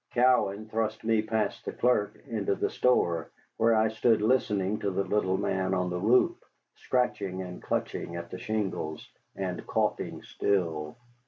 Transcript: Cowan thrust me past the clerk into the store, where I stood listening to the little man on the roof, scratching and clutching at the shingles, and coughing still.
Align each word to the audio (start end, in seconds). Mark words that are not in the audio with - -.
Cowan 0.15 0.67
thrust 0.67 1.03
me 1.03 1.21
past 1.21 1.63
the 1.63 1.71
clerk 1.71 2.17
into 2.25 2.55
the 2.55 2.71
store, 2.71 3.29
where 3.57 3.75
I 3.75 3.89
stood 3.89 4.23
listening 4.23 4.79
to 4.79 4.89
the 4.89 5.03
little 5.03 5.37
man 5.37 5.75
on 5.75 5.91
the 5.91 5.99
roof, 6.01 6.35
scratching 6.75 7.43
and 7.43 7.61
clutching 7.61 8.15
at 8.15 8.31
the 8.31 8.39
shingles, 8.39 9.07
and 9.35 9.63
coughing 9.67 10.23
still. 10.23 10.97